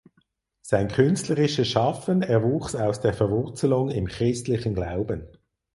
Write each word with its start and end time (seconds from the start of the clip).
Sein 0.63 0.87
künstlerisches 0.87 1.67
Schaffen 1.67 2.23
erwuchs 2.23 2.73
aus 2.75 3.01
der 3.01 3.13
Verwurzelung 3.13 3.91
im 3.91 4.07
christlichen 4.07 4.73
Glauben. 4.73 5.27